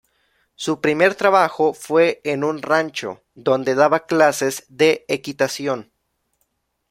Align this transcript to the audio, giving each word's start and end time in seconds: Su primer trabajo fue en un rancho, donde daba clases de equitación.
Su 0.55 0.81
primer 0.81 1.13
trabajo 1.13 1.75
fue 1.75 2.21
en 2.23 2.43
un 2.43 2.63
rancho, 2.63 3.21
donde 3.35 3.75
daba 3.75 4.07
clases 4.07 4.65
de 4.67 5.05
equitación. 5.07 5.91